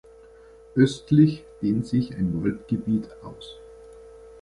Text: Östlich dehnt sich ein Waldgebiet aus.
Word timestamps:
Östlich 0.73 1.45
dehnt 1.61 1.85
sich 1.85 2.15
ein 2.15 2.41
Waldgebiet 2.43 3.07
aus. 3.21 3.59